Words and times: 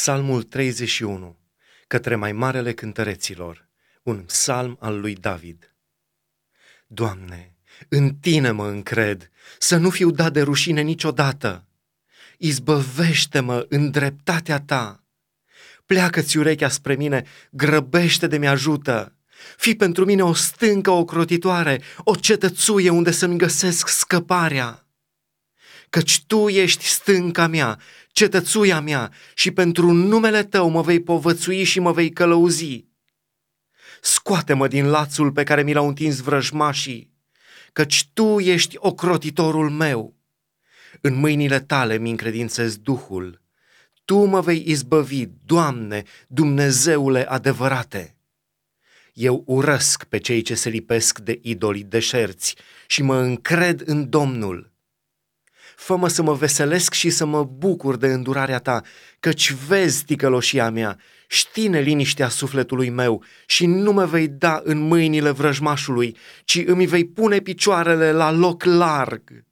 Psalmul 0.00 0.42
31, 0.42 1.38
către 1.86 2.16
mai 2.16 2.32
marele 2.32 2.72
cântăreților, 2.72 3.68
un 4.02 4.22
psalm 4.22 4.76
al 4.80 5.00
lui 5.00 5.14
David. 5.14 5.74
Doamne, 6.86 7.54
în 7.88 8.14
Tine 8.14 8.50
mă 8.50 8.68
încred, 8.68 9.30
să 9.58 9.76
nu 9.76 9.90
fiu 9.90 10.10
dat 10.10 10.32
de 10.32 10.42
rușine 10.42 10.80
niciodată. 10.80 11.66
Izbăvește-mă 12.38 13.66
în 13.68 13.90
dreptatea 13.90 14.60
Ta. 14.60 15.04
Pleacă-ți 15.86 16.36
urechea 16.36 16.68
spre 16.68 16.94
mine, 16.94 17.24
grăbește 17.50 18.26
de 18.26 18.38
mi-ajută. 18.38 19.16
Fii 19.56 19.76
pentru 19.76 20.04
mine 20.04 20.22
o 20.22 20.32
stâncă 20.32 20.90
ocrotitoare, 20.90 21.82
o 21.98 22.14
cetățuie 22.14 22.90
unde 22.90 23.10
să-mi 23.10 23.38
găsesc 23.38 23.88
scăparea 23.88 24.89
căci 25.90 26.24
Tu 26.26 26.48
ești 26.48 26.84
stânca 26.84 27.46
mea, 27.46 27.78
cetățuia 28.12 28.80
mea 28.80 29.12
și 29.34 29.50
pentru 29.50 29.92
numele 29.92 30.42
Tău 30.42 30.68
mă 30.68 30.82
vei 30.82 31.00
povățui 31.02 31.64
și 31.64 31.80
mă 31.80 31.92
vei 31.92 32.10
călăuzi. 32.10 32.84
Scoate-mă 34.00 34.68
din 34.68 34.86
lațul 34.86 35.32
pe 35.32 35.42
care 35.42 35.62
mi 35.62 35.72
l-au 35.72 35.88
întins 35.88 36.20
vrăjmașii, 36.20 37.10
căci 37.72 38.08
Tu 38.12 38.38
ești 38.38 38.76
ocrotitorul 38.78 39.70
meu. 39.70 40.14
În 41.00 41.14
mâinile 41.14 41.60
Tale 41.60 41.98
mi 41.98 42.10
încredințez 42.10 42.76
Duhul. 42.76 43.40
Tu 44.04 44.24
mă 44.24 44.40
vei 44.40 44.64
izbăvi, 44.66 45.26
Doamne, 45.44 46.02
Dumnezeule 46.28 47.28
adevărate. 47.28 48.14
Eu 49.12 49.42
urăsc 49.46 50.04
pe 50.04 50.18
cei 50.18 50.42
ce 50.42 50.54
se 50.54 50.68
lipesc 50.68 51.18
de 51.18 51.38
idolii 51.42 51.84
deșerți 51.84 52.56
și 52.86 53.02
mă 53.02 53.16
încred 53.16 53.82
în 53.84 54.08
Domnul 54.08 54.69
fă-mă 55.80 56.08
să 56.08 56.22
mă 56.22 56.34
veselesc 56.34 56.92
și 56.92 57.10
să 57.10 57.24
mă 57.24 57.44
bucur 57.44 57.96
de 57.96 58.06
îndurarea 58.06 58.58
ta, 58.58 58.82
căci 59.20 59.52
vezi 59.52 60.04
ticăloșia 60.04 60.70
mea, 60.70 60.98
știne 61.26 61.80
liniștea 61.80 62.28
sufletului 62.28 62.90
meu 62.90 63.24
și 63.46 63.66
nu 63.66 63.92
mă 63.92 64.04
vei 64.04 64.28
da 64.28 64.60
în 64.64 64.78
mâinile 64.78 65.30
vrăjmașului, 65.30 66.16
ci 66.44 66.62
îmi 66.66 66.86
vei 66.86 67.04
pune 67.04 67.38
picioarele 67.38 68.12
la 68.12 68.30
loc 68.30 68.64
larg. 68.64 69.44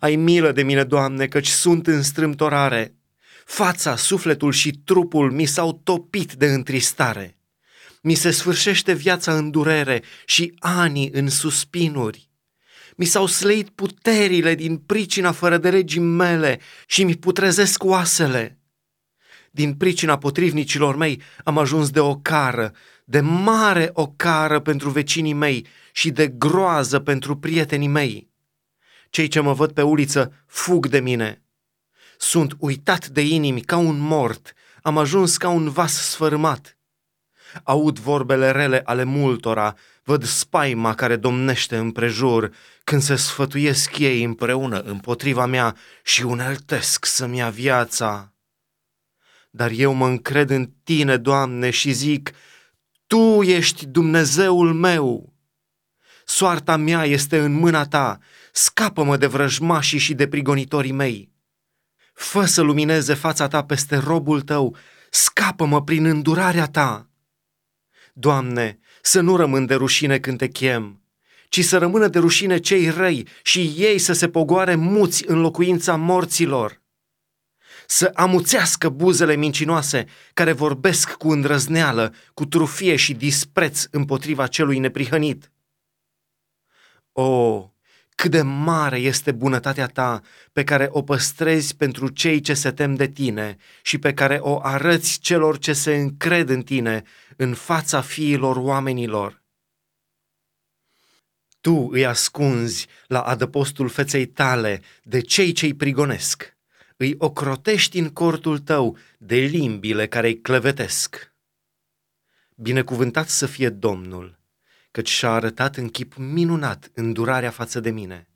Ai 0.00 0.16
milă 0.16 0.52
de 0.52 0.62
mine, 0.62 0.84
Doamne, 0.84 1.26
căci 1.26 1.48
sunt 1.48 1.86
în 1.86 2.02
strâmtorare. 2.02 2.94
Fața, 3.44 3.96
sufletul 3.96 4.52
și 4.52 4.70
trupul 4.84 5.30
mi 5.30 5.44
s-au 5.44 5.80
topit 5.84 6.32
de 6.32 6.46
întristare. 6.46 7.38
Mi 8.02 8.14
se 8.14 8.30
sfârșește 8.30 8.92
viața 8.92 9.36
în 9.36 9.50
durere 9.50 10.02
și 10.24 10.54
anii 10.58 11.10
în 11.12 11.28
suspinuri 11.28 12.29
mi 13.00 13.06
s-au 13.06 13.26
slăit 13.26 13.68
puterile 13.68 14.54
din 14.54 14.76
pricina 14.76 15.32
fără 15.32 15.56
de 15.56 15.70
legii 15.70 16.00
mele 16.00 16.60
și 16.86 17.04
mi 17.04 17.16
putrezesc 17.16 17.84
oasele. 17.84 18.58
Din 19.50 19.74
pricina 19.74 20.18
potrivnicilor 20.18 20.96
mei 20.96 21.22
am 21.44 21.58
ajuns 21.58 21.90
de 21.90 22.00
o 22.00 22.16
cară, 22.16 22.72
de 23.04 23.20
mare 23.20 23.90
o 23.92 24.06
cară 24.06 24.60
pentru 24.60 24.90
vecinii 24.90 25.32
mei 25.32 25.66
și 25.92 26.10
de 26.10 26.28
groază 26.28 26.98
pentru 26.98 27.36
prietenii 27.36 27.88
mei. 27.88 28.30
Cei 29.10 29.28
ce 29.28 29.40
mă 29.40 29.52
văd 29.52 29.72
pe 29.72 29.82
uliță 29.82 30.32
fug 30.46 30.86
de 30.86 31.00
mine. 31.00 31.42
Sunt 32.18 32.56
uitat 32.58 33.06
de 33.06 33.20
inimi 33.20 33.60
ca 33.60 33.76
un 33.76 33.98
mort, 33.98 34.52
am 34.82 34.98
ajuns 34.98 35.36
ca 35.36 35.48
un 35.48 35.70
vas 35.70 36.10
sfărâmat. 36.10 36.78
Aud 37.62 37.98
vorbele 37.98 38.50
rele 38.50 38.82
ale 38.84 39.04
multora, 39.04 39.76
văd 40.10 40.24
spaima 40.24 40.94
care 40.94 41.16
domnește 41.16 41.76
împrejur, 41.76 42.54
când 42.84 43.02
se 43.02 43.16
sfătuiesc 43.16 43.98
ei 43.98 44.22
împreună 44.22 44.80
împotriva 44.80 45.46
mea 45.46 45.76
și 46.02 46.22
uneltesc 46.22 47.04
să-mi 47.04 47.36
ia 47.36 47.50
viața. 47.50 48.34
Dar 49.50 49.70
eu 49.70 49.92
mă 49.92 50.06
încred 50.06 50.50
în 50.50 50.70
tine, 50.84 51.16
Doamne, 51.16 51.70
și 51.70 51.92
zic, 51.92 52.30
Tu 53.06 53.42
ești 53.42 53.86
Dumnezeul 53.86 54.72
meu. 54.72 55.34
Soarta 56.24 56.76
mea 56.76 57.04
este 57.04 57.38
în 57.38 57.52
mâna 57.52 57.84
ta, 57.84 58.18
scapă-mă 58.52 59.16
de 59.16 59.26
vrăjmașii 59.26 59.98
și 59.98 60.14
de 60.14 60.28
prigonitorii 60.28 60.92
mei. 60.92 61.32
Fă 62.14 62.44
să 62.44 62.60
lumineze 62.60 63.14
fața 63.14 63.48
ta 63.48 63.64
peste 63.64 63.96
robul 63.96 64.40
tău, 64.40 64.76
scapă-mă 65.10 65.82
prin 65.82 66.04
îndurarea 66.04 66.66
ta. 66.66 67.10
Doamne, 68.12 68.78
să 69.02 69.20
nu 69.20 69.36
rămân 69.36 69.66
de 69.66 69.74
rușine 69.74 70.18
când 70.18 70.38
te 70.38 70.48
chem, 70.48 71.00
ci 71.48 71.64
să 71.64 71.78
rămână 71.78 72.08
de 72.08 72.18
rușine 72.18 72.58
cei 72.58 72.90
răi 72.90 73.26
și 73.42 73.74
ei 73.76 73.98
să 73.98 74.12
se 74.12 74.28
pogoare 74.28 74.74
muți 74.74 75.24
în 75.26 75.40
locuința 75.40 75.96
morților. 75.96 76.80
Să 77.86 78.10
amuțească 78.14 78.88
buzele 78.88 79.36
mincinoase 79.36 80.06
care 80.34 80.52
vorbesc 80.52 81.12
cu 81.12 81.30
îndrăzneală, 81.30 82.14
cu 82.34 82.46
trufie 82.46 82.96
și 82.96 83.14
dispreț 83.14 83.86
împotriva 83.90 84.46
celui 84.46 84.78
neprihănit. 84.78 85.50
O, 87.12 87.70
cât 88.20 88.30
de 88.30 88.42
mare 88.42 88.98
este 88.98 89.32
bunătatea 89.32 89.86
ta 89.86 90.22
pe 90.52 90.64
care 90.64 90.88
o 90.90 91.02
păstrezi 91.02 91.76
pentru 91.76 92.08
cei 92.08 92.40
ce 92.40 92.54
se 92.54 92.72
tem 92.72 92.94
de 92.94 93.08
tine 93.08 93.56
și 93.82 93.98
pe 93.98 94.14
care 94.14 94.38
o 94.40 94.60
arăți 94.62 95.18
celor 95.18 95.58
ce 95.58 95.72
se 95.72 95.96
încred 95.96 96.48
în 96.48 96.62
tine 96.62 97.02
în 97.36 97.54
fața 97.54 98.00
fiilor 98.00 98.56
oamenilor. 98.56 99.42
Tu 101.60 101.88
îi 101.90 102.06
ascunzi 102.06 102.86
la 103.06 103.20
adăpostul 103.20 103.88
feței 103.88 104.26
tale 104.26 104.82
de 105.02 105.20
cei 105.20 105.52
ce-i 105.52 105.74
prigonesc, 105.74 106.56
îi 106.96 107.14
ocrotești 107.18 107.98
în 107.98 108.08
cortul 108.08 108.58
tău 108.58 108.96
de 109.18 109.36
limbile 109.36 110.06
care 110.06 110.26
îi 110.26 110.40
clevetesc. 110.40 111.34
Binecuvântat 112.54 113.28
să 113.28 113.46
fie 113.46 113.68
Domnul! 113.68 114.39
Căci 114.90 115.08
și-a 115.08 115.30
arătat 115.30 115.76
în 115.76 115.88
chip 115.88 116.14
minunat 116.16 116.90
îndurarea 116.94 117.50
față 117.50 117.80
de 117.80 117.90
mine. 117.90 118.28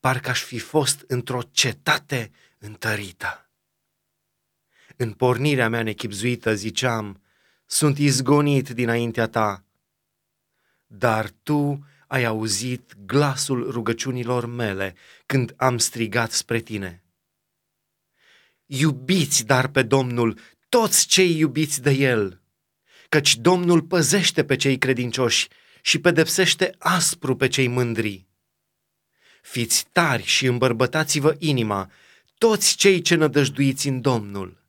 Parcă 0.00 0.30
aș 0.30 0.42
fi 0.42 0.58
fost 0.58 1.04
într-o 1.06 1.42
cetate 1.42 2.30
întărită. 2.58 3.50
În 4.96 5.12
pornirea 5.12 5.68
mea 5.68 5.82
nechipzuită 5.82 6.54
ziceam, 6.54 7.22
sunt 7.66 7.98
izgonit 7.98 8.68
dinaintea 8.68 9.28
ta, 9.28 9.64
dar 10.86 11.30
tu 11.42 11.86
ai 12.06 12.24
auzit 12.24 12.94
glasul 13.06 13.70
rugăciunilor 13.70 14.46
mele 14.46 14.94
când 15.26 15.54
am 15.56 15.78
strigat 15.78 16.30
spre 16.30 16.60
tine. 16.60 17.02
Iubiți 18.66 19.44
dar 19.44 19.68
pe 19.68 19.82
Domnul 19.82 20.38
toți 20.68 21.06
cei 21.06 21.38
iubiți 21.38 21.82
de 21.82 21.90
El, 21.90 22.41
căci 23.12 23.36
Domnul 23.36 23.82
păzește 23.82 24.44
pe 24.44 24.56
cei 24.56 24.78
credincioși 24.78 25.48
și 25.82 25.98
pedepsește 25.98 26.74
aspru 26.78 27.36
pe 27.36 27.48
cei 27.48 27.66
mândri. 27.66 28.26
Fiți 29.42 29.86
tari 29.92 30.22
și 30.22 30.46
îmbărbătați-vă 30.46 31.36
inima, 31.38 31.90
toți 32.38 32.76
cei 32.76 33.00
ce 33.00 33.14
nădăjduiți 33.14 33.88
în 33.88 34.00
Domnul. 34.00 34.61